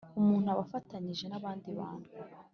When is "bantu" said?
1.79-2.09